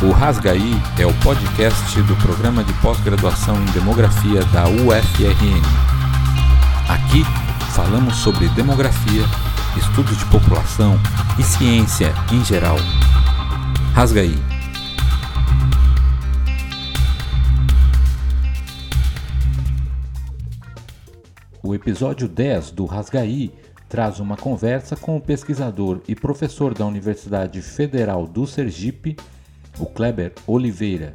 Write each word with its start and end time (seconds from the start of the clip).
O 0.00 0.12
Rasgaí 0.12 0.74
é 0.96 1.04
o 1.04 1.12
podcast 1.24 2.00
do 2.02 2.14
programa 2.18 2.62
de 2.62 2.72
pós-graduação 2.74 3.60
em 3.60 3.64
demografia 3.72 4.44
da 4.44 4.68
UFRN. 4.68 5.60
Aqui 6.88 7.24
falamos 7.74 8.14
sobre 8.18 8.48
demografia, 8.50 9.22
estudos 9.76 10.16
de 10.16 10.24
população 10.26 10.94
e 11.36 11.42
ciência 11.42 12.14
em 12.32 12.44
geral. 12.44 12.76
Rasgaí. 13.92 14.36
O 21.60 21.74
episódio 21.74 22.28
10 22.28 22.70
do 22.70 22.86
Rasgaí 22.86 23.52
traz 23.88 24.20
uma 24.20 24.36
conversa 24.36 24.94
com 24.94 25.16
o 25.16 25.20
pesquisador 25.20 26.00
e 26.06 26.14
professor 26.14 26.72
da 26.72 26.86
Universidade 26.86 27.60
Federal 27.60 28.28
do 28.28 28.46
Sergipe, 28.46 29.16
o 29.78 29.86
Kleber 29.86 30.32
Oliveira. 30.46 31.12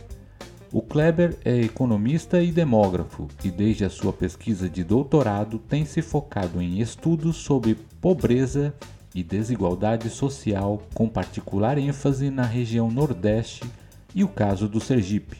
O 0.71 0.81
Kleber 0.81 1.37
é 1.45 1.55
economista 1.61 2.41
e 2.41 2.51
demógrafo 2.51 3.27
e, 3.43 3.51
desde 3.51 3.85
a 3.85 3.89
sua 3.89 4.11
pesquisa 4.11 4.69
de 4.69 4.83
doutorado, 4.83 5.59
tem 5.59 5.85
se 5.85 6.01
focado 6.01 6.61
em 6.61 6.79
estudos 6.79 7.35
sobre 7.37 7.75
pobreza 8.01 8.73
e 9.13 9.21
desigualdade 9.21 10.09
social, 10.09 10.81
com 10.93 11.07
particular 11.07 11.77
ênfase 11.77 12.31
na 12.31 12.43
região 12.43 12.89
Nordeste 12.89 13.63
e 14.15 14.23
o 14.23 14.27
caso 14.27 14.67
do 14.67 14.79
Sergipe. 14.79 15.37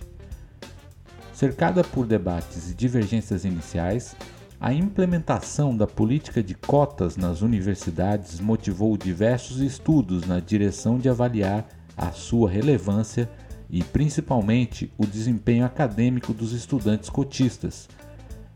Cercada 1.34 1.84
por 1.84 2.06
debates 2.06 2.70
e 2.70 2.76
divergências 2.76 3.44
iniciais, 3.44 4.16
a 4.62 4.72
implementação 4.72 5.76
da 5.76 5.88
política 5.88 6.44
de 6.44 6.54
cotas 6.54 7.18
nas 7.18 7.42
universidades 7.42 8.40
motivou 8.40 8.96
diversos 8.96 9.60
estudos 9.60 10.26
na 10.28 10.40
direção 10.40 11.00
de 11.00 11.10
avaliar 11.10 11.68
a 11.96 12.12
sua 12.12 12.50
relevância 12.50 13.30
e, 13.70 13.84
principalmente, 13.84 14.92
o 14.98 15.06
desempenho 15.06 15.66
acadêmico 15.66 16.34
dos 16.34 16.52
estudantes 16.52 17.10
cotistas. 17.10 17.90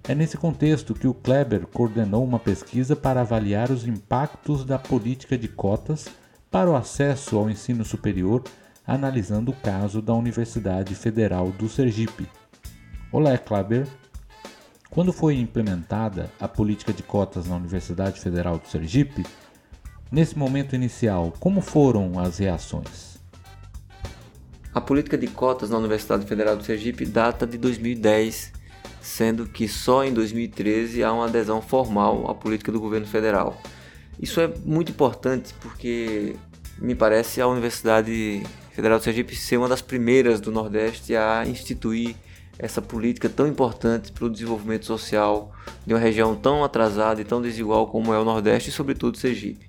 É 0.08 0.16
nesse 0.16 0.38
contexto 0.38 0.94
que 0.94 1.08
o 1.08 1.14
Kleber 1.14 1.68
coordenou 1.68 2.24
uma 2.24 2.40
pesquisa 2.40 2.96
para 2.96 3.22
avaliar 3.22 3.72
os 3.72 3.86
impactos 3.86 4.64
da 4.64 4.80
política 4.80 5.38
de 5.38 5.48
cotas 5.48 6.08
para 6.50 6.70
o 6.70 6.76
acesso 6.76 7.38
ao 7.38 7.50
ensino 7.50 7.84
superior, 7.84 8.44
analisando 8.86 9.52
o 9.52 9.56
caso 9.56 10.02
da 10.02 10.14
Universidade 10.14 10.96
Federal 10.96 11.52
do 11.52 11.68
Sergipe. 11.68 12.26
Olá, 13.12 13.38
Kleber. 13.38 13.86
Quando 14.90 15.12
foi 15.12 15.38
implementada 15.38 16.32
a 16.40 16.48
política 16.48 16.94
de 16.94 17.04
cotas 17.04 17.46
na 17.46 17.58
Universidade 17.58 18.20
Federal 18.22 18.58
do 18.58 18.68
Sergipe, 18.68 19.26
nesse 20.10 20.38
momento 20.38 20.74
inicial, 20.74 21.34
como 21.40 21.60
foram 21.60 22.18
as 22.18 22.38
reações? 22.38 23.17
A 24.78 24.82
política 24.82 25.18
de 25.18 25.26
cotas 25.26 25.72
na 25.72 25.78
Universidade 25.80 26.24
Federal 26.28 26.56
do 26.56 26.64
Sergipe 26.64 27.04
data 27.04 27.48
de 27.48 27.58
2010, 27.58 28.54
sendo 29.02 29.48
que 29.48 29.68
só 29.68 30.06
em 30.06 30.14
2013 30.14 31.04
há 31.04 31.12
uma 31.12 31.26
adesão 31.26 31.64
formal 31.64 32.30
à 32.30 32.36
política 32.36 32.72
do 32.72 32.80
governo 32.80 33.08
federal. 33.08 33.60
Isso 34.22 34.40
é 34.40 34.48
muito 34.64 34.92
importante 34.92 35.56
porque 35.60 36.36
me 36.78 36.94
parece 36.94 37.42
a 37.42 37.48
Universidade 37.48 38.44
Federal 38.70 39.00
do 39.00 39.04
Sergipe 39.04 39.36
ser 39.36 39.58
uma 39.58 39.68
das 39.68 39.82
primeiras 39.82 40.40
do 40.40 40.52
Nordeste 40.52 41.16
a 41.16 41.44
instituir 41.48 42.16
essa 42.60 42.80
política 42.80 43.28
tão 43.28 43.48
importante 43.48 44.12
para 44.12 44.26
o 44.26 44.30
desenvolvimento 44.30 44.86
social 44.86 45.56
de 45.88 45.96
uma 45.96 46.00
região 46.00 46.36
tão 46.36 46.64
atrasada 46.64 47.20
e 47.20 47.26
tão 47.26 47.42
desigual 47.42 47.88
como 47.88 48.14
é 48.14 48.20
o 48.20 48.24
Nordeste 48.24 48.70
e, 48.70 48.72
sobretudo, 48.72 49.18
Sergipe. 49.18 49.68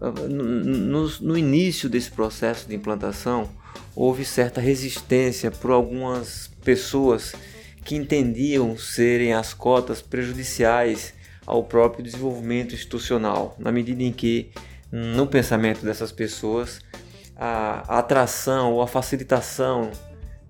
Ah, 0.00 0.12
no, 0.28 1.08
no 1.20 1.36
início 1.36 1.88
desse 1.88 2.12
processo 2.12 2.68
de 2.68 2.76
implantação, 2.76 3.50
houve 3.94 4.24
certa 4.24 4.60
resistência 4.60 5.50
por 5.50 5.70
algumas 5.70 6.50
pessoas 6.64 7.34
que 7.84 7.96
entendiam 7.96 8.76
serem 8.76 9.32
as 9.32 9.54
cotas 9.54 10.02
prejudiciais 10.02 11.14
ao 11.46 11.62
próprio 11.62 12.02
desenvolvimento 12.02 12.74
institucional, 12.74 13.54
na 13.58 13.70
medida 13.70 14.02
em 14.02 14.12
que, 14.12 14.50
no 14.90 15.26
pensamento 15.26 15.84
dessas 15.84 16.10
pessoas, 16.10 16.80
a 17.36 17.98
atração 17.98 18.72
ou 18.72 18.82
a 18.82 18.88
facilitação 18.88 19.90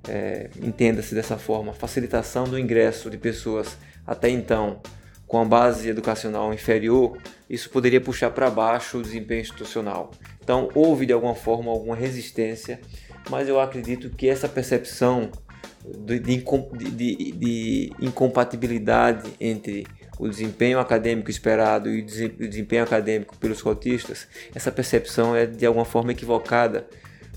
é, 0.09 0.49
entenda-se 0.63 1.15
dessa 1.15 1.37
forma, 1.37 1.73
facilitação 1.73 2.45
do 2.45 2.59
ingresso 2.59 3.11
de 3.11 3.19
pessoas 3.19 3.77
até 4.07 4.31
então 4.31 4.81
com 5.27 5.41
a 5.41 5.45
base 5.45 5.89
educacional 5.89 6.55
inferior, 6.55 7.19
isso 7.51 7.69
poderia 7.69 8.01
puxar 8.01 8.31
para 8.31 8.49
baixo 8.49 8.99
o 8.99 9.03
desempenho 9.03 9.41
institucional. 9.41 10.13
Então, 10.43 10.69
houve 10.73 11.05
de 11.05 11.13
alguma 11.13 11.35
forma 11.35 11.71
alguma 11.71 11.97
resistência, 11.97 12.81
mas 13.31 13.49
eu 13.49 13.61
acredito 13.61 14.11
que 14.11 14.29
essa 14.29 14.49
percepção 14.49 15.31
de, 15.85 16.19
de, 16.19 16.43
de, 16.91 17.33
de 17.33 17.93
incompatibilidade 18.01 19.31
entre 19.41 19.87
o 20.19 20.29
desempenho 20.29 20.79
acadêmico 20.79 21.31
esperado 21.31 21.91
e 21.91 22.01
o 22.01 22.07
desempenho 22.07 22.83
acadêmico 22.83 23.37
pelos 23.37 23.61
cotistas, 23.61 24.27
essa 24.55 24.73
percepção 24.73 25.37
é 25.37 25.47
de 25.47 25.67
alguma 25.67 25.85
forma 25.85 26.13
equivocada, 26.13 26.87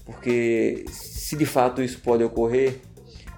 porque 0.06 0.86
se 0.90 1.36
de 1.36 1.46
fato 1.46 1.84
isso 1.84 2.00
pode 2.00 2.24
ocorrer, 2.24 2.80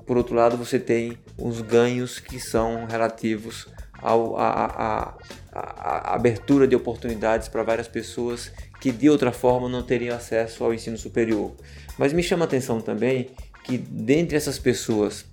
por 0.06 0.16
outro 0.18 0.36
lado 0.36 0.58
você 0.58 0.80
tem 0.80 1.18
os 1.38 1.62
ganhos 1.62 2.20
que 2.20 2.40
são 2.40 2.86
relativos 2.86 3.68
ao, 4.00 4.38
a, 4.38 4.66
a, 4.66 5.14
a, 5.52 6.12
a 6.12 6.16
abertura 6.16 6.68
de 6.68 6.76
oportunidades 6.76 7.48
para 7.48 7.64
várias 7.64 7.88
pessoas 7.88 8.52
que 8.80 8.92
de 8.92 9.10
outra 9.10 9.32
forma 9.32 9.68
não 9.68 9.84
teriam 9.84 10.16
acesso 10.16 10.64
ao 10.64 10.74
ensino 10.74 10.98
superior. 10.98 11.52
Mas 11.98 12.14
me 12.14 12.24
chama 12.24 12.46
a 12.46 12.48
atenção 12.48 12.82
também 12.82 13.30
que 13.64 13.78
dentre 13.78 14.36
essas 14.36 14.58
pessoas 14.58 15.26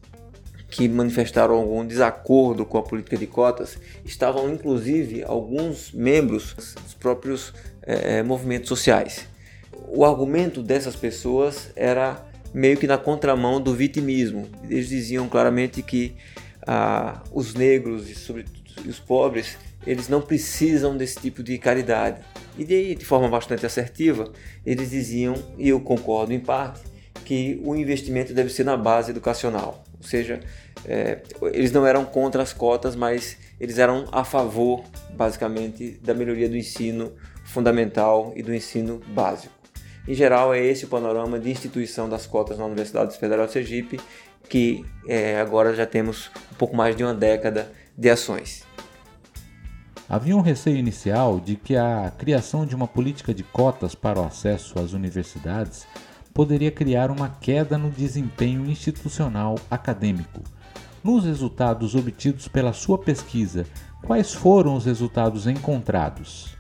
que 0.71 0.87
manifestaram 0.89 1.55
algum 1.55 1.87
desacordo 1.87 2.67
com 2.67 2.77
a 2.77 2.83
política 2.83 3.17
de 3.17 3.27
cotas 3.27 3.79
estavam 4.05 4.53
inclusive 4.53 5.25
alguns 5.25 5.93
membros 5.93 6.55
dos 6.83 6.95
próprios 6.95 7.55
é, 7.83 8.23
movimentos 8.23 8.69
sociais. 8.69 9.27
O 9.89 10.05
argumento 10.05 10.63
dessas 10.63 10.95
pessoas 10.95 11.71
era 11.75 12.23
meio 12.53 12.77
que 12.77 12.87
na 12.87 12.99
contramão 12.99 13.61
do 13.61 13.75
vitimismo. 13.75 14.47
Eles 14.65 14.89
diziam 14.89 15.29
claramente 15.29 15.83
que 15.83 16.15
ah, 16.67 17.23
os 17.33 17.55
negros 17.55 18.11
e 18.11 18.15
sobretudo 18.15 18.59
os 18.87 18.99
pobres 18.99 19.57
eles 19.87 20.09
não 20.09 20.21
precisam 20.21 20.97
desse 20.97 21.19
tipo 21.21 21.43
de 21.43 21.59
caridade. 21.59 22.21
E 22.57 22.65
de, 22.65 22.95
de 22.95 23.05
forma 23.05 23.29
bastante 23.29 23.65
assertiva, 23.65 24.33
eles 24.65 24.91
diziam, 24.91 25.35
e 25.57 25.69
eu 25.69 25.81
concordo 25.81 26.33
em 26.33 26.41
parte, 26.41 26.81
que 27.25 27.61
o 27.65 27.75
investimento 27.75 28.33
deve 28.33 28.51
ser 28.51 28.65
na 28.65 28.77
base 28.77 29.11
educacional. 29.11 29.85
Ou 30.01 30.07
seja, 30.07 30.41
é, 30.85 31.19
eles 31.53 31.73
não 31.73 31.87
eram 31.87 32.05
contra 32.05 32.43
as 32.43 32.53
cotas, 32.53 32.97
mas 32.97 33.37
eles 33.61 33.79
eram 33.79 34.07
a 34.13 34.25
favor, 34.25 34.85
basicamente, 35.11 35.99
da 36.03 36.15
melhoria 36.15 36.49
do 36.49 36.57
ensino 36.57 37.13
fundamental 37.45 38.33
e 38.37 38.43
do 38.43 38.55
ensino 38.55 39.01
básico. 39.09 39.53
Em 40.07 40.15
geral, 40.15 40.55
é 40.55 40.65
esse 40.65 40.87
o 40.87 40.89
panorama 40.89 41.39
de 41.39 41.51
instituição 41.51 42.09
das 42.09 42.27
cotas 42.27 42.59
na 42.59 42.65
Universidade 42.65 43.17
Federal 43.19 43.47
de 43.47 43.53
Sergipe, 43.53 44.01
que 44.49 44.85
é, 45.07 45.39
agora 45.39 45.75
já 45.75 45.85
temos 45.85 46.31
um 46.51 46.55
pouco 46.55 46.75
mais 46.75 46.97
de 46.97 47.05
uma 47.05 47.15
década 47.15 47.71
de 47.97 48.09
ações. 48.09 48.68
Havia 50.09 50.35
um 50.35 50.41
receio 50.41 50.79
inicial 50.79 51.39
de 51.39 51.55
que 51.55 51.77
a 51.77 52.11
criação 52.17 52.65
de 52.65 52.75
uma 52.75 52.89
política 52.89 53.35
de 53.35 53.43
cotas 53.43 53.95
para 53.95 54.19
o 54.19 54.25
acesso 54.25 54.79
às 54.79 54.95
universidades 54.95 55.87
poderia 56.33 56.71
criar 56.71 57.11
uma 57.11 57.29
queda 57.29 57.77
no 57.77 57.91
desempenho 57.91 58.65
institucional 58.71 59.57
acadêmico. 59.71 60.41
Nos 61.05 61.25
resultados 61.25 61.95
obtidos 61.95 62.49
pela 62.49 62.73
sua 62.73 62.97
pesquisa, 62.97 63.67
quais 64.03 64.33
foram 64.33 64.77
os 64.77 64.87
resultados 64.87 65.47
encontrados? 65.47 66.57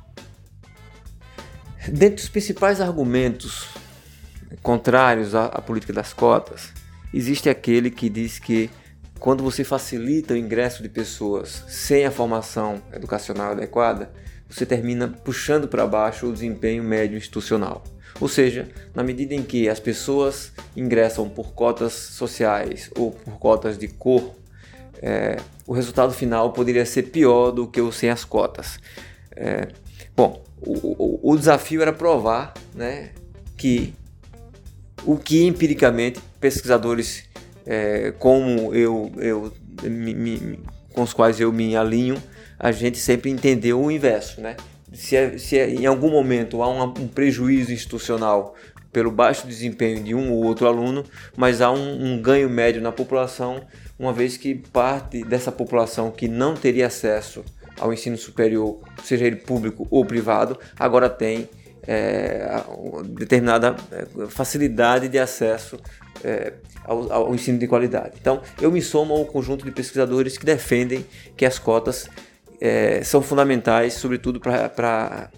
Dentre 1.88 2.22
os 2.22 2.28
principais 2.28 2.82
argumentos 2.82 3.66
contrários 4.62 5.34
à, 5.34 5.48
política 5.62 5.92
das 5.94 6.12
cotas, 6.12 6.72
existe 7.14 7.48
aquele 7.48 7.90
que 7.90 8.10
diz 8.10 8.38
que 8.38 8.68
quando 9.18 9.42
você 9.42 9.64
facilita 9.64 10.34
o 10.34 10.36
ingresso 10.36 10.82
de 10.82 10.88
pessoas 10.88 11.64
sem 11.68 12.04
a 12.04 12.10
formação 12.10 12.82
educacional 12.92 13.52
adequada, 13.52 14.10
você 14.48 14.64
termina 14.64 15.08
puxando 15.08 15.68
para 15.68 15.86
baixo 15.86 16.26
o 16.26 16.32
desempenho 16.32 16.82
médio 16.82 17.16
institucional. 17.16 17.82
Ou 18.20 18.28
seja, 18.28 18.68
na 18.94 19.02
medida 19.02 19.34
em 19.34 19.42
que 19.42 19.68
as 19.68 19.78
pessoas 19.78 20.52
ingressam 20.76 21.28
por 21.28 21.52
cotas 21.52 21.92
sociais 21.92 22.90
ou 22.96 23.12
por 23.12 23.38
cotas 23.38 23.78
de 23.78 23.88
cor, 23.88 24.34
é, 25.00 25.36
o 25.66 25.72
resultado 25.72 26.12
final 26.12 26.52
poderia 26.52 26.84
ser 26.84 27.04
pior 27.04 27.50
do 27.50 27.68
que 27.68 27.80
o 27.80 27.92
sem 27.92 28.10
as 28.10 28.24
cotas. 28.24 28.78
É, 29.36 29.68
bom, 30.16 30.42
o, 30.60 31.32
o, 31.32 31.36
desafio 31.36 31.82
era 31.82 31.92
provar 31.92 32.54
né, 32.74 33.10
que 33.56 33.94
o 35.04 35.16
que 35.16 35.44
empiricamente 35.44 36.20
pesquisadores 36.40 37.27
é, 37.68 38.14
como 38.18 38.74
eu, 38.74 39.12
eu 39.18 39.52
me, 39.82 40.14
me, 40.14 40.58
com 40.94 41.02
os 41.02 41.12
quais 41.12 41.38
eu 41.38 41.52
me 41.52 41.76
alinho, 41.76 42.16
a 42.58 42.72
gente 42.72 42.98
sempre 42.98 43.30
entendeu 43.30 43.78
o 43.78 43.90
inverso, 43.90 44.40
né? 44.40 44.56
Se, 44.94 45.14
é, 45.14 45.36
se 45.36 45.58
é, 45.58 45.68
em 45.68 45.84
algum 45.84 46.10
momento 46.10 46.62
há 46.62 46.68
um, 46.68 46.82
um 46.82 47.06
prejuízo 47.06 47.70
institucional 47.70 48.54
pelo 48.90 49.10
baixo 49.10 49.46
desempenho 49.46 50.02
de 50.02 50.14
um 50.14 50.32
ou 50.32 50.46
outro 50.46 50.66
aluno, 50.66 51.04
mas 51.36 51.60
há 51.60 51.70
um, 51.70 52.14
um 52.14 52.22
ganho 52.22 52.48
médio 52.48 52.80
na 52.80 52.90
população, 52.90 53.60
uma 53.98 54.14
vez 54.14 54.38
que 54.38 54.54
parte 54.54 55.22
dessa 55.22 55.52
população 55.52 56.10
que 56.10 56.26
não 56.26 56.54
teria 56.54 56.86
acesso 56.86 57.44
ao 57.78 57.92
ensino 57.92 58.16
superior, 58.16 58.80
seja 59.04 59.26
ele 59.26 59.36
público 59.36 59.86
ou 59.90 60.06
privado, 60.06 60.58
agora 60.78 61.10
tem 61.10 61.50
é, 61.90 62.46
determinada 63.06 63.74
é, 63.90 64.26
facilidade 64.26 65.08
de 65.08 65.18
acesso 65.18 65.80
é, 66.22 66.52
ao, 66.84 67.10
ao, 67.10 67.34
ensino 67.34 67.58
de 67.58 67.66
qualidade. 67.66 68.12
Então, 68.20 68.42
eu 68.60 68.70
me 68.70 68.82
somo 68.82 69.14
ao 69.14 69.24
conjunto 69.24 69.64
de 69.64 69.70
pesquisadores 69.70 70.36
que 70.36 70.44
defendem 70.44 71.06
que 71.34 71.46
as 71.46 71.58
cotas 71.58 72.10
é, 72.60 73.02
são 73.02 73.22
fundamentais, 73.22 73.94
sobretudo 73.94 74.38
para 74.38 75.30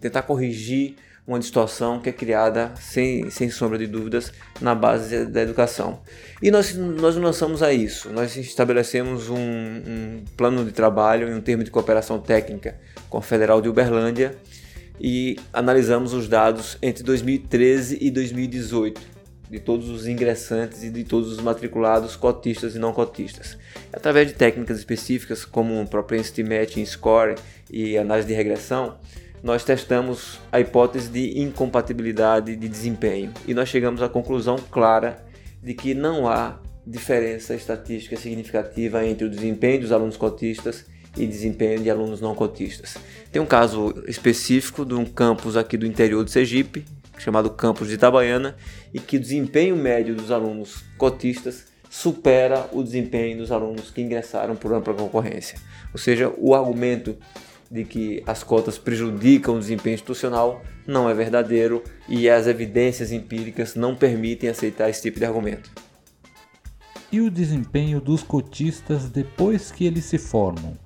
tentar 0.00 0.22
corrigir 0.22 0.96
uma 1.26 1.38
distorção 1.38 2.00
que 2.00 2.08
é 2.08 2.12
criada, 2.12 2.72
sem, 2.80 3.28
sem 3.30 3.50
sombra 3.50 3.78
de 3.78 3.86
dúvidas, 3.86 4.32
na 4.60 4.74
base 4.74 5.26
da 5.26 5.42
educação. 5.42 6.00
E 6.42 6.50
nós, 6.50 6.74
nós 6.74 7.16
lançamos 7.16 7.62
a 7.62 7.72
isso, 7.72 8.10
nós 8.10 8.36
estabelecemos 8.36 9.28
um, 9.28 9.36
um 9.36 10.24
plano 10.36 10.64
de 10.64 10.72
trabalho 10.72 11.28
e 11.28 11.34
um 11.34 11.40
termo 11.40 11.62
de 11.62 11.70
cooperação 11.70 12.18
técnica 12.18 12.76
com 13.08 13.18
a 13.18 13.22
Federal 13.22 13.60
de 13.60 13.68
Uberlândia 13.68 14.34
e 15.00 15.36
analisamos 15.52 16.12
os 16.12 16.28
dados 16.28 16.78
entre 16.80 17.02
2013 17.02 17.98
e 18.00 18.10
2018 18.10 19.14
de 19.50 19.60
todos 19.60 19.88
os 19.88 20.06
ingressantes 20.06 20.82
e 20.82 20.90
de 20.90 21.04
todos 21.04 21.30
os 21.30 21.40
matriculados 21.40 22.16
cotistas 22.16 22.74
e 22.74 22.78
não 22.78 22.92
cotistas. 22.92 23.58
Através 23.92 24.28
de 24.28 24.34
técnicas 24.34 24.78
específicas 24.78 25.44
como 25.44 25.86
Propensity 25.86 26.42
Matching 26.42 26.84
Score 26.84 27.36
e 27.70 27.96
análise 27.96 28.26
de 28.26 28.34
regressão, 28.34 28.96
nós 29.42 29.62
testamos 29.62 30.40
a 30.50 30.58
hipótese 30.58 31.10
de 31.10 31.38
incompatibilidade 31.38 32.56
de 32.56 32.68
desempenho 32.68 33.32
e 33.46 33.52
nós 33.52 33.68
chegamos 33.68 34.00
à 34.02 34.08
conclusão 34.08 34.56
clara 34.70 35.22
de 35.62 35.74
que 35.74 35.94
não 35.94 36.26
há 36.26 36.58
diferença 36.86 37.54
estatística 37.54 38.16
significativa 38.16 39.06
entre 39.06 39.26
o 39.26 39.30
desempenho 39.30 39.82
dos 39.82 39.92
alunos 39.92 40.16
cotistas 40.16 40.86
e 41.16 41.26
desempenho 41.26 41.80
de 41.80 41.90
alunos 41.90 42.20
não 42.20 42.34
cotistas. 42.34 42.96
Tem 43.30 43.40
um 43.40 43.46
caso 43.46 43.94
específico 44.06 44.84
de 44.84 44.94
um 44.94 45.04
campus 45.04 45.56
aqui 45.56 45.76
do 45.76 45.86
interior 45.86 46.24
de 46.24 46.30
Sergipe, 46.30 46.84
chamado 47.18 47.50
campus 47.50 47.88
de 47.88 47.94
Itabaiana, 47.94 48.56
e 48.92 48.98
que 48.98 49.16
o 49.16 49.20
desempenho 49.20 49.76
médio 49.76 50.14
dos 50.14 50.30
alunos 50.30 50.84
cotistas 50.98 51.66
supera 51.88 52.68
o 52.72 52.82
desempenho 52.82 53.38
dos 53.38 53.52
alunos 53.52 53.90
que 53.90 54.02
ingressaram 54.02 54.56
por 54.56 54.72
ampla 54.72 54.94
concorrência. 54.94 55.58
Ou 55.92 55.98
seja, 55.98 56.32
o 56.36 56.54
argumento 56.54 57.16
de 57.70 57.84
que 57.84 58.22
as 58.26 58.42
cotas 58.42 58.78
prejudicam 58.78 59.56
o 59.56 59.58
desempenho 59.58 59.94
institucional 59.94 60.62
não 60.86 61.08
é 61.08 61.14
verdadeiro 61.14 61.82
e 62.08 62.28
as 62.28 62.46
evidências 62.46 63.10
empíricas 63.10 63.74
não 63.74 63.94
permitem 63.94 64.50
aceitar 64.50 64.90
esse 64.90 65.02
tipo 65.02 65.18
de 65.18 65.24
argumento. 65.24 65.70
E 67.10 67.20
o 67.20 67.30
desempenho 67.30 68.00
dos 68.00 68.22
cotistas 68.22 69.08
depois 69.08 69.70
que 69.70 69.86
eles 69.86 70.04
se 70.04 70.18
formam? 70.18 70.76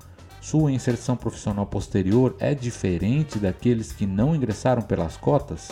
Sua 0.41 0.73
inserção 0.73 1.17
profissional 1.17 1.67
posterior 1.67 2.35
é 2.39 2.55
diferente 2.55 3.39
daqueles 3.39 3.93
que 3.93 4.07
não 4.07 4.35
ingressaram 4.35 4.83
pelas 4.83 5.17
cotas? 5.17 5.69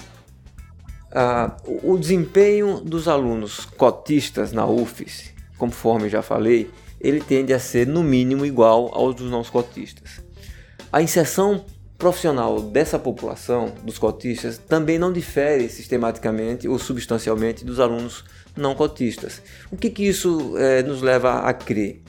Ah, 1.13 1.57
o 1.67 1.97
desempenho 1.97 2.81
dos 2.81 3.09
alunos 3.09 3.65
cotistas 3.65 4.53
na 4.53 4.67
UFES, 4.67 5.33
conforme 5.57 6.09
já 6.09 6.21
falei, 6.21 6.71
ele 7.01 7.21
tende 7.21 7.53
a 7.53 7.59
ser 7.59 7.87
no 7.87 8.03
mínimo 8.03 8.45
igual 8.45 8.91
aos 8.93 9.15
dos 9.15 9.31
não 9.31 9.43
cotistas. 9.45 10.21
A 10.93 11.01
inserção 11.01 11.65
profissional 11.97 12.61
dessa 12.61 12.99
população, 12.99 13.73
dos 13.83 13.99
cotistas, 13.99 14.59
também 14.59 14.99
não 14.99 15.13
difere 15.13 15.69
sistematicamente 15.69 16.69
ou 16.69 16.79
substancialmente 16.79 17.65
dos 17.65 17.81
alunos 17.81 18.25
não 18.57 18.75
cotistas. 18.75 19.41
O 19.71 19.77
que, 19.77 19.91
que 19.91 20.07
isso 20.07 20.57
é, 20.59 20.83
nos 20.83 21.01
leva 21.03 21.41
a 21.41 21.55
crer? 21.55 22.03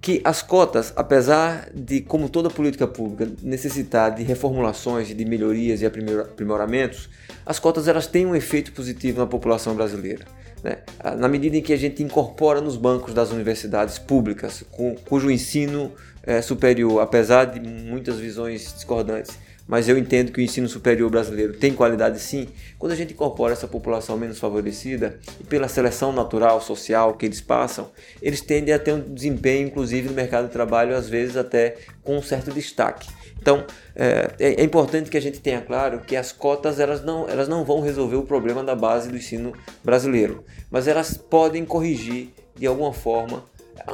Que 0.00 0.20
as 0.24 0.42
cotas, 0.42 0.92
apesar 0.94 1.68
de, 1.74 2.00
como 2.00 2.28
toda 2.28 2.48
política 2.48 2.86
pública, 2.86 3.32
necessitar 3.42 4.14
de 4.14 4.22
reformulações, 4.22 5.08
de 5.08 5.24
melhorias 5.24 5.82
e 5.82 5.86
aprimoramentos, 5.86 7.08
as 7.44 7.58
cotas 7.58 7.88
elas 7.88 8.06
têm 8.06 8.26
um 8.26 8.34
efeito 8.34 8.72
positivo 8.72 9.18
na 9.18 9.26
população 9.26 9.74
brasileira. 9.74 10.24
Né? 10.62 10.78
Na 11.18 11.28
medida 11.28 11.56
em 11.56 11.62
que 11.62 11.72
a 11.72 11.76
gente 11.76 12.02
incorpora 12.02 12.60
nos 12.60 12.76
bancos 12.76 13.14
das 13.14 13.30
universidades 13.30 13.98
públicas, 13.98 14.64
cujo 15.08 15.30
ensino 15.30 15.92
é, 16.22 16.42
superior, 16.42 17.00
apesar 17.00 17.44
de 17.44 17.60
muitas 17.60 18.18
visões 18.18 18.72
discordantes, 18.74 19.38
mas 19.66 19.88
eu 19.88 19.98
entendo 19.98 20.30
que 20.30 20.40
o 20.40 20.42
ensino 20.42 20.68
superior 20.68 21.10
brasileiro 21.10 21.54
tem 21.54 21.72
qualidade 21.72 22.20
sim. 22.20 22.48
Quando 22.78 22.92
a 22.92 22.94
gente 22.94 23.12
incorpora 23.12 23.52
essa 23.52 23.66
população 23.66 24.16
menos 24.16 24.38
favorecida, 24.38 25.18
e 25.40 25.44
pela 25.44 25.68
seleção 25.68 26.12
natural, 26.12 26.60
social 26.60 27.14
que 27.14 27.26
eles 27.26 27.40
passam, 27.40 27.90
eles 28.22 28.40
tendem 28.40 28.72
a 28.72 28.78
ter 28.78 28.92
um 28.92 29.00
desempenho, 29.00 29.66
inclusive 29.66 30.08
no 30.08 30.14
mercado 30.14 30.46
de 30.46 30.52
trabalho, 30.52 30.94
às 30.94 31.08
vezes 31.08 31.36
até 31.36 31.76
com 32.02 32.16
um 32.16 32.22
certo 32.22 32.52
destaque. 32.52 33.08
Então, 33.40 33.64
é, 33.94 34.34
é, 34.38 34.62
importante 34.64 35.10
que 35.10 35.16
a 35.16 35.20
gente 35.20 35.40
tenha 35.40 35.60
claro 35.60 36.00
que 36.00 36.16
as 36.16 36.32
cotas 36.32 36.80
elas 36.80 37.04
não, 37.04 37.28
elas 37.28 37.46
não 37.48 37.64
vão 37.64 37.80
resolver 37.80 38.16
o 38.16 38.22
problema 38.22 38.64
da 38.64 38.74
base 38.74 39.08
do 39.08 39.16
ensino 39.16 39.52
brasileiro, 39.84 40.44
mas 40.70 40.88
elas 40.88 41.16
podem 41.16 41.64
corrigir 41.64 42.30
de 42.56 42.66
alguma 42.66 42.92
forma 42.92 43.44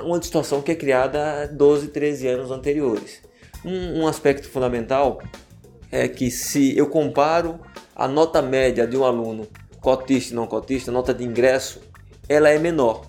uma 0.04 0.18
distorção 0.18 0.62
que 0.62 0.72
é 0.72 0.74
criada 0.74 1.42
há 1.42 1.46
12, 1.46 1.88
13 1.88 2.28
anos 2.28 2.50
anteriores. 2.50 3.20
Um, 3.64 4.00
um 4.00 4.06
aspecto 4.06 4.48
fundamental 4.48 5.20
é 5.92 6.08
que 6.08 6.30
se 6.30 6.76
eu 6.76 6.88
comparo 6.88 7.60
a 7.94 8.08
nota 8.08 8.40
média 8.40 8.86
de 8.86 8.96
um 8.96 9.04
aluno 9.04 9.46
cotista 9.80 10.32
e 10.32 10.36
não 10.36 10.46
cotista, 10.46 10.90
a 10.90 10.94
nota 10.94 11.12
de 11.12 11.22
ingresso, 11.22 11.80
ela 12.28 12.48
é 12.48 12.58
menor. 12.58 13.02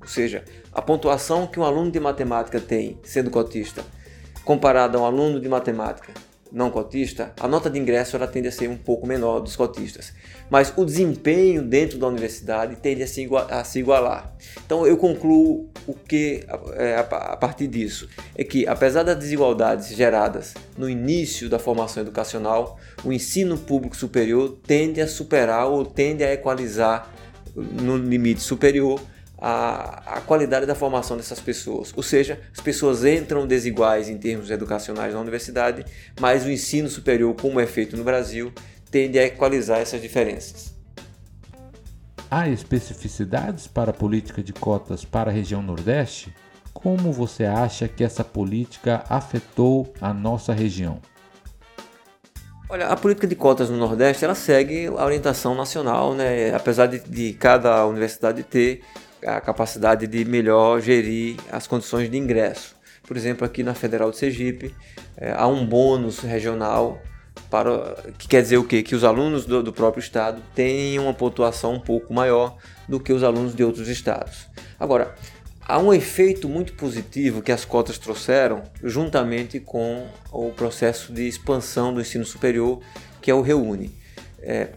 Ou 0.00 0.08
seja, 0.08 0.44
a 0.72 0.82
pontuação 0.82 1.46
que 1.46 1.60
um 1.60 1.64
aluno 1.64 1.90
de 1.90 2.00
matemática 2.00 2.60
tem 2.60 2.98
sendo 3.04 3.30
cotista 3.30 3.84
comparado 4.44 4.98
a 4.98 5.02
um 5.02 5.04
aluno 5.04 5.40
de 5.40 5.48
matemática 5.48 6.12
não 6.52 6.70
cotista, 6.70 7.32
a 7.40 7.48
nota 7.48 7.68
de 7.68 7.78
ingresso 7.78 8.16
ela 8.16 8.26
tende 8.26 8.48
a 8.48 8.52
ser 8.52 8.68
um 8.68 8.76
pouco 8.76 9.06
menor 9.06 9.40
dos 9.40 9.56
cotistas. 9.56 10.12
Mas 10.48 10.72
o 10.76 10.84
desempenho 10.84 11.62
dentro 11.62 11.98
da 11.98 12.06
universidade 12.06 12.76
tende 12.76 13.02
a 13.02 13.06
se, 13.06 13.22
igualar. 13.22 13.52
A 13.52 13.64
se 13.64 13.78
igualar. 13.80 14.36
Então 14.64 14.86
eu 14.86 14.96
concluo 14.96 15.68
o 15.86 15.94
que 15.94 16.44
é, 16.74 16.96
a 16.96 17.36
partir 17.36 17.66
disso 17.66 18.08
é 18.36 18.44
que 18.44 18.66
apesar 18.66 19.02
das 19.02 19.18
desigualdades 19.18 19.88
geradas 19.94 20.54
no 20.78 20.88
início 20.88 21.48
da 21.48 21.58
formação 21.58 22.02
educacional, 22.02 22.78
o 23.04 23.12
ensino 23.12 23.58
público 23.58 23.96
superior 23.96 24.56
tende 24.66 25.00
a 25.00 25.08
superar 25.08 25.66
ou 25.66 25.84
tende 25.84 26.22
a 26.22 26.32
equalizar 26.32 27.12
no 27.54 27.96
limite 27.96 28.40
superior 28.40 29.00
a, 29.46 30.16
a, 30.16 30.20
qualidade 30.22 30.64
da 30.64 30.74
formação 30.74 31.18
dessas 31.18 31.38
pessoas. 31.38 31.92
Ou 31.94 32.02
seja, 32.02 32.40
as 32.50 32.62
pessoas 32.62 33.04
entram 33.04 33.46
desiguais 33.46 34.08
em 34.08 34.16
termos 34.16 34.50
educacionais 34.50 35.12
na 35.12 35.20
universidade, 35.20 35.84
mas 36.18 36.46
o 36.46 36.50
ensino 36.50 36.88
superior, 36.88 37.34
como 37.34 37.60
é 37.60 37.66
feito 37.66 37.94
no 37.94 38.02
Brasil, 38.02 38.50
tende 38.90 39.18
a 39.18 39.24
equalizar 39.24 39.80
essas 39.80 40.00
diferenças. 40.00 40.72
Há 42.30 42.48
especificidades 42.48 43.66
para 43.66 43.90
a 43.90 43.94
política 43.94 44.42
de 44.42 44.54
cotas 44.54 45.04
para 45.04 45.30
a 45.30 45.34
região 45.34 45.60
Nordeste? 45.60 46.34
Como 46.72 47.12
você 47.12 47.44
acha 47.44 47.86
que 47.86 48.02
essa 48.02 48.24
política 48.24 49.04
afetou 49.10 49.92
a 50.00 50.14
nossa 50.14 50.54
região? 50.54 51.02
Olha, 52.66 52.86
a 52.86 52.96
política 52.96 53.26
de 53.26 53.36
cotas 53.36 53.68
no 53.68 53.76
Nordeste 53.76 54.24
ela 54.24 54.34
segue 54.34 54.86
a 54.86 55.04
orientação 55.04 55.54
nacional, 55.54 56.14
né? 56.14 56.54
apesar 56.54 56.86
de, 56.86 57.00
de 57.00 57.34
cada 57.34 57.86
universidade 57.86 58.42
ter 58.42 58.82
a 59.24 59.40
capacidade 59.40 60.06
de 60.06 60.24
melhor 60.24 60.80
gerir 60.80 61.36
as 61.50 61.66
condições 61.66 62.10
de 62.10 62.16
ingresso. 62.16 62.76
Por 63.06 63.16
exemplo, 63.16 63.44
aqui 63.44 63.62
na 63.62 63.74
Federal 63.74 64.10
de 64.10 64.16
Sergipe, 64.16 64.74
é, 65.16 65.32
há 65.36 65.46
um 65.46 65.66
bônus 65.66 66.20
regional 66.20 67.00
para 67.50 67.96
que 68.18 68.28
quer 68.28 68.42
dizer 68.42 68.56
o 68.56 68.64
quê? 68.64 68.82
Que 68.82 68.94
os 68.94 69.04
alunos 69.04 69.44
do, 69.44 69.62
do, 69.62 69.72
próprio 69.72 70.00
estado 70.00 70.42
têm 70.54 70.98
uma 70.98 71.12
pontuação 71.12 71.74
um 71.74 71.80
pouco 71.80 72.12
maior 72.12 72.56
do 72.88 72.98
que 73.00 73.12
os 73.12 73.22
alunos 73.22 73.54
de 73.54 73.62
outros 73.62 73.88
estados. 73.88 74.48
Agora, 74.78 75.14
há 75.66 75.78
um 75.78 75.92
efeito 75.92 76.48
muito 76.48 76.74
positivo 76.74 77.42
que 77.42 77.52
as 77.52 77.64
cotas 77.64 77.98
trouxeram 77.98 78.62
juntamente 78.82 79.60
com 79.60 80.06
o 80.32 80.50
processo 80.50 81.12
de 81.12 81.26
expansão 81.26 81.92
do 81.92 82.00
ensino 82.00 82.24
superior, 82.24 82.80
que 83.20 83.30
é 83.30 83.34
o 83.34 83.40
Reúne. 83.40 83.94
É, 84.40 84.68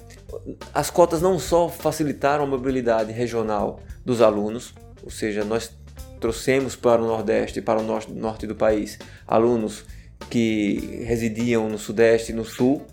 as 0.73 0.89
cotas 0.89 1.21
não 1.21 1.39
só 1.39 1.69
facilitaram 1.69 2.43
a 2.43 2.47
mobilidade 2.47 3.11
regional 3.11 3.79
dos 4.05 4.21
alunos, 4.21 4.73
ou 5.03 5.09
seja, 5.09 5.43
nós 5.43 5.71
trouxemos 6.19 6.75
para 6.75 7.01
o 7.01 7.05
Nordeste 7.05 7.59
e 7.59 7.61
para 7.61 7.79
o 7.79 7.83
norte, 7.83 8.47
do 8.47 8.55
país 8.55 8.97
alunos 9.27 9.85
que 10.29 11.03
residiam 11.05 11.69
no 11.69 11.77
Sudeste 11.77 12.31
e 12.31 12.35
no 12.35 12.43
Sul, 12.43 12.85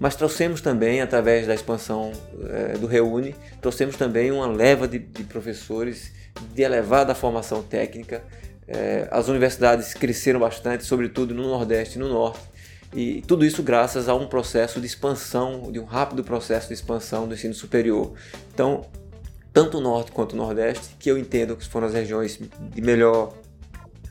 mas 0.00 0.16
trouxemos 0.16 0.60
também, 0.60 1.00
através 1.00 1.46
da 1.46 1.54
expansão 1.54 2.10
é, 2.48 2.78
do 2.78 2.86
Reúne, 2.86 3.36
trouxemos 3.60 3.96
também 3.96 4.32
uma 4.32 4.46
leva 4.46 4.88
de, 4.88 4.98
de 4.98 5.22
professores 5.24 6.10
de 6.54 6.62
elevada 6.62 7.14
formação 7.14 7.62
técnica. 7.62 8.24
É, 8.66 9.06
as 9.10 9.28
universidades 9.28 9.94
cresceram 9.94 10.40
bastante, 10.40 10.84
sobretudo 10.84 11.34
no 11.34 11.42
Nordeste 11.42 11.98
e 11.98 12.00
no 12.00 12.08
Norte, 12.08 12.40
E 12.92 13.22
tudo 13.22 13.44
isso 13.44 13.62
graças 13.62 14.08
a 14.08 14.14
um 14.14 14.26
processo 14.26 14.80
de 14.80 14.86
expansão, 14.86 15.72
de 15.72 15.78
um 15.78 15.84
rápido 15.84 16.22
processo 16.22 16.68
de 16.68 16.74
expansão 16.74 17.26
do 17.26 17.34
ensino 17.34 17.54
superior. 17.54 18.12
Então, 18.52 18.86
tanto 19.52 19.78
o 19.78 19.80
Norte 19.80 20.12
quanto 20.12 20.34
o 20.34 20.36
Nordeste, 20.36 20.96
que 20.98 21.10
eu 21.10 21.16
entendo 21.16 21.56
que 21.56 21.66
foram 21.66 21.86
as 21.86 21.94
regiões 21.94 22.38
de 22.38 22.82
melhor, 22.82 23.34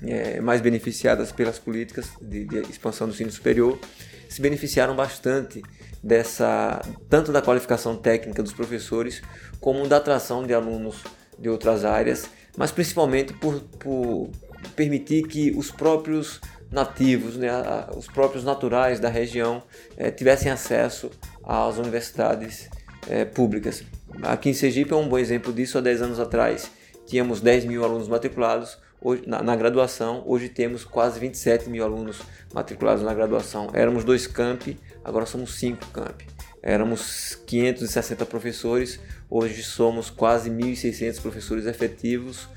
é, 0.03 0.41
mais 0.41 0.61
beneficiadas 0.61 1.31
pelas 1.31 1.59
políticas 1.59 2.09
de, 2.21 2.45
de 2.45 2.59
expansão 2.71 3.07
do 3.07 3.13
ensino 3.13 3.31
superior, 3.31 3.79
se 4.27 4.41
beneficiaram 4.41 4.95
bastante 4.95 5.61
dessa 6.03 6.81
tanto 7.07 7.31
da 7.31 7.41
qualificação 7.41 7.95
técnica 7.95 8.41
dos 8.41 8.53
professores 8.53 9.21
como 9.59 9.87
da 9.87 9.97
atração 9.97 10.45
de 10.45 10.53
alunos 10.53 11.03
de 11.37 11.49
outras 11.49 11.85
áreas, 11.85 12.27
mas 12.57 12.71
principalmente 12.71 13.33
por, 13.33 13.59
por 13.79 14.29
permitir 14.75 15.27
que 15.27 15.51
os 15.51 15.69
próprios 15.71 16.39
nativos, 16.71 17.35
né, 17.35 17.51
os 17.95 18.07
próprios 18.07 18.43
naturais 18.43 18.99
da 18.99 19.09
região 19.09 19.61
é, 19.97 20.09
tivessem 20.09 20.51
acesso 20.51 21.11
às 21.43 21.77
universidades 21.77 22.69
é, 23.09 23.25
públicas. 23.25 23.83
Aqui 24.23 24.49
em 24.49 24.53
Sergipe 24.53 24.93
é 24.93 24.95
um 24.95 25.07
bom 25.07 25.17
exemplo 25.17 25.51
disso. 25.51 25.77
Há 25.77 25.81
10 25.81 26.01
anos 26.01 26.19
atrás 26.19 26.71
tínhamos 27.05 27.41
10 27.41 27.65
mil 27.65 27.83
alunos 27.83 28.07
matriculados 28.07 28.77
hoje, 29.01 29.23
na, 29.25 29.41
na, 29.41 29.55
graduação, 29.55 30.23
hoje 30.25 30.47
temos 30.47 30.85
quase 30.85 31.19
27 31.19 31.69
mil 31.69 31.83
alunos 31.83 32.21
matriculados 32.53 33.03
na 33.03 33.13
graduação. 33.13 33.69
Éramos 33.73 34.03
dois 34.03 34.27
campi, 34.27 34.77
agora 35.03 35.25
somos 35.25 35.55
cinco 35.55 35.85
campi. 35.87 36.27
Éramos 36.63 37.35
560 37.47 38.23
professores, 38.27 38.99
hoje 39.27 39.63
somos 39.63 40.11
quase 40.11 40.51
1.600 40.51 41.19
professores 41.19 41.65
efetivos, 41.65 42.47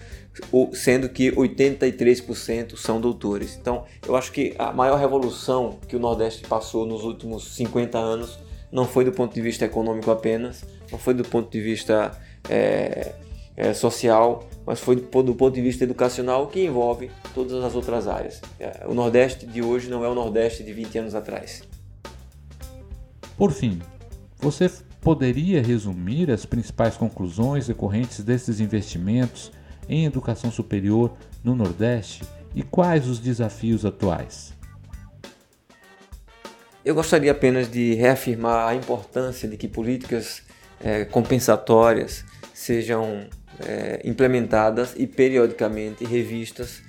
sendo 0.72 1.08
que 1.08 1.30
83% 1.32 2.76
são 2.76 3.00
doutores. 3.00 3.56
Então, 3.60 3.84
eu 4.06 4.16
acho 4.16 4.32
que 4.32 4.54
a 4.58 4.72
maior 4.72 4.98
revolução 4.98 5.78
que 5.86 5.94
o 5.94 5.98
Nordeste 5.98 6.46
passou 6.46 6.86
nos 6.86 7.04
últimos 7.04 7.54
50 7.54 7.98
anos 7.98 8.38
não 8.72 8.84
foi 8.84 9.04
do 9.04 9.12
ponto 9.12 9.32
de 9.32 9.40
vista 9.40 9.64
econômico 9.64 10.10
apenas, 10.10 10.64
não 10.90 10.98
foi 10.98 11.14
do 11.14 11.24
ponto 11.24 11.50
de 11.50 11.60
vista 11.60 12.10
é, 12.48 13.14
é, 13.56 13.72
social, 13.72 14.48
mas 14.66 14.80
foi 14.80 14.96
do, 14.96 15.34
ponto 15.34 15.50
de 15.50 15.60
vista 15.60 15.84
educacional 15.84 16.48
que 16.48 16.64
envolve 16.64 17.10
todas 17.32 17.62
as 17.62 17.74
outras 17.74 18.08
áreas. 18.08 18.40
É, 18.58 18.84
o 18.86 18.94
Nordeste 18.94 19.46
de 19.46 19.62
hoje 19.62 19.88
não 19.88 20.04
é 20.04 20.08
o 20.08 20.14
Nordeste 20.14 20.64
de 20.64 20.72
20 20.72 20.98
anos 20.98 21.14
atrás. 21.14 21.62
Por 23.36 23.52
fim, 23.52 23.80
você 24.38 24.68
poderia 25.00 25.62
resumir 25.62 26.30
as 26.30 26.44
principais 26.44 26.96
conclusões 26.96 27.66
decorrentes 27.66 28.24
desses 28.24 28.58
investimentos 28.58 29.52
em 29.88 30.04
educação 30.04 30.50
superior 30.50 31.12
no 31.42 31.54
Nordeste 31.54 32.22
e 32.54 32.62
quais 32.62 33.08
os 33.08 33.18
desafios 33.18 33.84
atuais? 33.84 34.54
Eu 36.84 36.94
gostaria 36.94 37.32
apenas 37.32 37.70
de 37.70 37.94
reafirmar 37.94 38.68
a 38.68 38.74
importância 38.74 39.48
de 39.48 39.56
que 39.56 39.66
políticas 39.66 40.42
é, 40.82 41.04
compensatórias 41.04 42.24
sejam 42.52 43.26
é, 43.66 44.00
implementadas 44.04 44.94
e 44.96 45.06
periodicamente 45.06 46.04
revistas, 46.04 46.82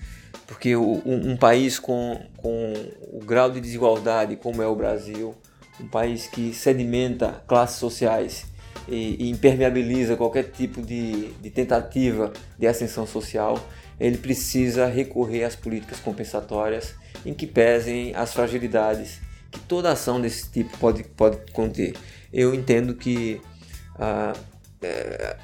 porque 0.45 0.75
o, 0.75 1.01
um, 1.05 1.31
um, 1.31 1.37
país 1.37 1.79
com, 1.79 2.19
com 2.37 2.73
o 3.13 3.19
grau 3.23 3.49
de 3.49 3.61
desigualdade 3.61 4.35
como 4.35 4.61
é 4.61 4.67
o 4.67 4.75
Brasil, 4.75 5.33
um 5.79 5.87
país 5.87 6.27
que 6.27 6.53
sedimenta 6.53 7.43
classes 7.47 7.77
sociais 7.77 8.45
e, 8.87 9.25
e 9.25 9.29
impermeabiliza 9.29 10.15
qualquer 10.15 10.43
tipo 10.51 10.81
de, 10.81 11.31
de 11.33 11.49
tentativa 11.49 12.31
de 12.57 12.67
ascensão 12.67 13.05
social, 13.05 13.59
ele 13.99 14.17
precisa 14.17 14.87
recorrer 14.87 15.43
às 15.43 15.55
políticas 15.55 15.99
compensatórias 15.99 16.95
em 17.25 17.33
que 17.33 17.47
pesem 17.47 18.13
as 18.15 18.33
fragilidades 18.33 19.19
que 19.51 19.59
toda 19.61 19.91
ação 19.91 20.19
desse 20.19 20.49
tipo 20.49 20.77
pode, 20.77 21.03
pode 21.03 21.37
conter. 21.51 21.95
Eu 22.31 22.53
entendo 22.53 22.93
que 22.93 23.41
ah, 23.97 24.33
é, 24.81 25.37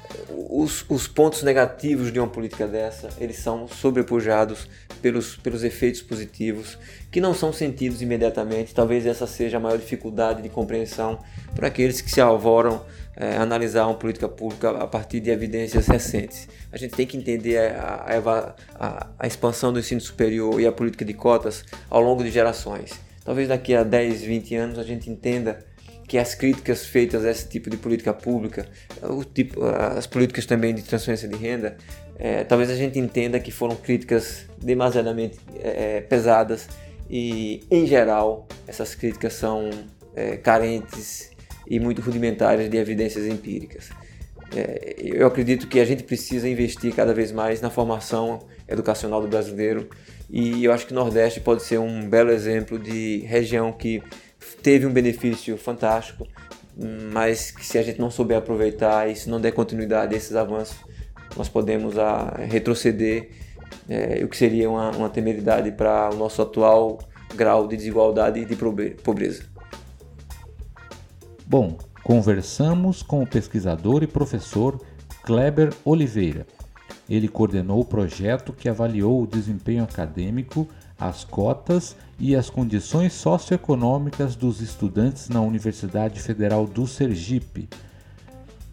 os, 0.50 0.84
os, 0.88 1.08
pontos 1.08 1.42
negativos 1.42 2.12
de 2.12 2.20
uma 2.20 2.28
política 2.28 2.66
dessa 2.66 3.08
eles 3.18 3.38
são 3.38 3.66
sobrepujados 3.66 4.68
pelos, 5.00 5.36
pelos 5.36 5.64
efeitos 5.64 6.02
positivos 6.02 6.78
que 7.10 7.20
não 7.20 7.34
são 7.34 7.52
sentidos 7.52 8.02
imediatamente. 8.02 8.74
Talvez 8.74 9.06
essa 9.06 9.26
seja 9.26 9.56
a 9.56 9.60
maior 9.60 9.78
dificuldade 9.78 10.42
de 10.42 10.48
compreensão 10.48 11.18
para 11.54 11.68
aqueles 11.68 12.00
que 12.00 12.10
se 12.10 12.20
alvoram 12.20 12.84
é, 13.16 13.36
analisar 13.36 13.86
uma 13.86 13.94
política 13.94 14.28
pública 14.28 14.70
a 14.70 14.86
partir 14.86 15.20
de 15.20 15.30
evidências 15.30 15.86
recentes. 15.86 16.48
A 16.72 16.76
gente 16.76 16.94
tem 16.94 17.06
que 17.06 17.16
entender 17.16 17.58
a, 17.58 18.06
a, 18.06 18.54
a, 18.74 19.06
a 19.18 19.26
expansão 19.26 19.72
do 19.72 19.78
ensino 19.78 20.00
superior 20.00 20.60
e 20.60 20.66
a 20.66 20.72
política 20.72 21.04
de 21.04 21.14
cotas 21.14 21.64
ao 21.90 22.00
longo 22.00 22.22
de 22.22 22.30
gerações. 22.30 22.92
Talvez 23.24 23.48
daqui 23.48 23.74
a 23.74 23.82
10, 23.82 24.22
20 24.22 24.54
anos 24.56 24.78
a 24.78 24.82
gente 24.82 25.10
entenda 25.10 25.58
que 26.08 26.18
as 26.18 26.34
críticas 26.34 26.84
feitas 26.84 27.24
a 27.24 27.30
esse 27.30 27.48
tipo 27.48 27.70
de 27.70 27.76
política 27.76 28.12
pública, 28.12 28.66
o 29.02 29.24
tipo, 29.24 29.64
as 29.64 30.06
políticas 30.06 30.44
também 30.44 30.74
de 30.74 30.82
transferência 30.82 31.28
de 31.28 31.36
renda, 31.36 31.76
é, 32.18 32.44
talvez 32.44 32.68
a 32.70 32.74
gente 32.74 32.98
entenda 32.98 33.40
que 33.40 33.50
foram 33.50 33.76
críticas 33.76 34.46
demasiadamente 34.58 35.38
é, 35.60 35.96
é 35.96 36.00
pesadas 36.00 36.68
e, 37.08 37.64
em 37.70 37.86
geral, 37.86 38.46
essas 38.66 38.94
críticas 38.94 39.32
são 39.32 39.70
é, 40.14 40.36
carentes 40.36 41.31
e 41.66 41.78
muito 41.80 42.02
rudimentares 42.02 42.68
de 42.68 42.76
evidências 42.76 43.26
empíricas. 43.26 43.90
É, 44.54 44.94
eu 44.98 45.26
acredito 45.26 45.66
que 45.66 45.80
a 45.80 45.84
gente 45.84 46.02
precisa 46.02 46.48
investir 46.48 46.94
cada 46.94 47.14
vez 47.14 47.32
mais 47.32 47.60
na 47.60 47.70
formação 47.70 48.40
educacional 48.68 49.20
do 49.20 49.28
brasileiro 49.28 49.88
e 50.30 50.64
eu 50.64 50.72
acho 50.72 50.86
que 50.86 50.92
o 50.92 50.94
Nordeste 50.94 51.40
pode 51.40 51.62
ser 51.62 51.78
um 51.78 52.08
belo 52.08 52.30
exemplo 52.30 52.78
de 52.78 53.18
região 53.26 53.70
que 53.70 54.02
teve 54.62 54.86
um 54.86 54.92
benefício 54.92 55.56
fantástico, 55.58 56.26
mas 57.12 57.50
que 57.50 57.64
se 57.64 57.76
a 57.78 57.82
gente 57.82 58.00
não 58.00 58.10
souber 58.10 58.38
aproveitar 58.38 59.10
e 59.10 59.14
se 59.14 59.28
não 59.28 59.38
der 59.38 59.52
continuidade 59.52 60.14
a 60.14 60.16
esses 60.16 60.34
avanços, 60.34 60.76
nós 61.36 61.48
podemos 61.48 61.98
a, 61.98 62.04
ah, 62.04 62.44
retroceder, 62.44 63.28
é, 63.88 64.24
o 64.24 64.28
que 64.28 64.36
seria 64.36 64.70
uma, 64.70 64.90
uma 64.92 65.08
temeridade 65.10 65.70
para 65.72 66.10
o 66.10 66.16
nosso 66.16 66.40
atual 66.40 66.98
grau 67.34 67.66
de 67.66 67.76
desigualdade 67.76 68.40
e 68.40 68.44
de 68.44 68.56
pobreza. 69.02 69.51
Bom, 71.52 71.76
conversamos 72.02 73.02
com 73.02 73.22
o 73.22 73.26
pesquisador 73.26 74.02
e 74.02 74.06
professor 74.06 74.80
Kleber 75.22 75.70
Oliveira. 75.84 76.46
Ele 77.06 77.28
coordenou 77.28 77.80
o 77.80 77.84
projeto 77.84 78.54
que 78.54 78.70
avaliou 78.70 79.22
o 79.22 79.26
desempenho 79.26 79.84
acadêmico 79.84 80.66
as 80.98 81.24
cotas 81.24 81.94
e 82.18 82.34
as 82.34 82.48
condições 82.48 83.12
socioeconômicas 83.12 84.34
dos 84.34 84.62
estudantes 84.62 85.28
na 85.28 85.42
Universidade 85.42 86.22
Federal 86.22 86.66
do 86.66 86.86
Sergipe. 86.86 87.68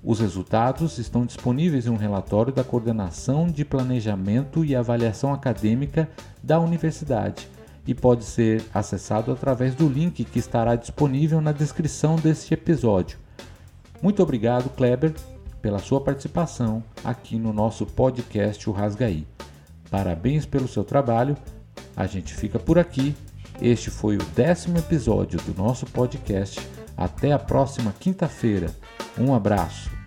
Os 0.01 0.21
resultados 0.21 0.99
estão 0.99 1.25
disponíveis 1.25 1.85
em 1.85 1.89
um 1.89 1.97
relatório 1.97 2.53
da 2.53 2.63
Coordenação 2.63 3.47
de 3.47 3.65
Planejamento 3.65 4.63
e 4.63 4.73
Avaliação 4.73 5.33
Acadêmica 5.33 6.09
da 6.41 6.57
Universidade 6.61 7.58
e 7.87 7.93
pode 7.93 8.23
ser 8.23 8.63
acessado 8.73 9.31
através 9.31 9.75
do 9.75 9.87
link 9.87 10.23
que 10.23 10.39
estará 10.39 10.75
disponível 10.75 11.41
na 11.41 11.51
descrição 11.51 12.15
deste 12.15 12.53
episódio. 12.53 13.17
Muito 14.01 14.21
obrigado, 14.23 14.69
Kleber, 14.69 15.13
pela 15.61 15.79
sua 15.79 16.01
participação 16.01 16.83
aqui 17.03 17.37
no 17.37 17.51
nosso 17.51 17.85
podcast 17.85 18.69
O 18.69 18.73
Rasgaí. 18.73 19.27
Parabéns 19.89 20.45
pelo 20.45 20.67
seu 20.67 20.83
trabalho 20.83 21.35
a 21.95 22.07
gente 22.07 22.33
fica 22.33 22.57
por 22.57 22.79
aqui. 22.79 23.15
Este 23.61 23.89
foi 23.89 24.15
o 24.15 24.23
décimo 24.35 24.77
episódio 24.77 25.39
do 25.41 25.53
nosso 25.53 25.85
podcast. 25.85 26.59
Até 26.95 27.31
a 27.31 27.39
próxima 27.39 27.93
quinta-feira. 27.99 28.73
Um 29.17 29.33
abraço. 29.33 29.98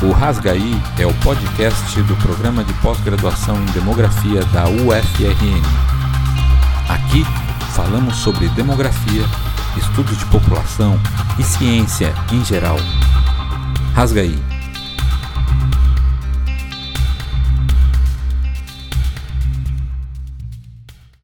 O 0.00 0.12
Rasgaí 0.12 0.80
é 0.96 1.04
o 1.04 1.12
podcast 1.14 2.00
do 2.02 2.14
programa 2.16 2.62
de 2.62 2.72
pós-graduação 2.74 3.56
em 3.56 3.66
demografia 3.66 4.44
da 4.44 4.68
UFRN. 4.68 5.62
Aqui 6.88 7.24
falamos 7.74 8.16
sobre 8.16 8.48
demografia, 8.50 9.24
estudos 9.76 10.16
de 10.16 10.24
população 10.26 11.00
e 11.36 11.42
ciência 11.42 12.14
em 12.32 12.44
geral. 12.44 12.76
Rasgaí 13.92 14.38